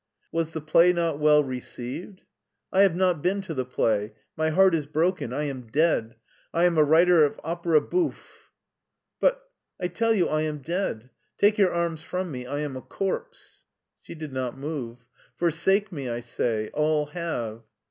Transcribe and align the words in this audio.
"Was 0.31 0.53
the 0.53 0.61
play 0.61 0.93
not 0.93 1.19
well 1.19 1.43
received?"" 1.43 2.23
I 2.73 2.81
have 2.81 2.95
not 2.95 3.21
been 3.21 3.39
to 3.41 3.53
the 3.53 3.65
play. 3.65 4.13
My 4.35 4.49
heart 4.49 4.73
is 4.73 4.87
broken: 4.87 5.31
I 5.31 5.43
am 5.43 5.67
dead: 5.67 6.15
I 6.51 6.63
am 6.63 6.79
a 6.79 6.83
writer 6.83 7.23
of 7.23 7.37
opira 7.45 7.87
bouffe/' 7.87 8.49
"But 9.19 9.47
""I 9.79 9.89
tell 9.89 10.15
you 10.15 10.27
I 10.27 10.41
am 10.41 10.63
dead. 10.63 11.11
Take 11.37 11.57
jrour 11.57 11.71
arms 11.71 12.01
from 12.01 12.31
me: 12.31 12.47
I 12.47 12.61
am 12.61 12.75
a 12.75 12.81
corpse." 12.81 13.65
She 14.01 14.15
did 14.15 14.33
not 14.33 14.57
move." 14.57 15.05
Forsake 15.37 15.91
me, 15.91 16.09
I 16.09 16.21
say: 16.21 16.71
all 16.73 17.05
have." 17.05 17.61